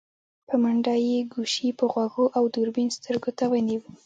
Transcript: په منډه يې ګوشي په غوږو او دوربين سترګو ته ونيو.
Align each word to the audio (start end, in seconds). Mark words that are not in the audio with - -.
په 0.47 0.55
منډه 0.63 0.93
يې 1.07 1.17
ګوشي 1.33 1.69
په 1.79 1.85
غوږو 1.91 2.25
او 2.37 2.43
دوربين 2.53 2.89
سترګو 2.97 3.29
ته 3.37 3.45
ونيو. 3.51 3.81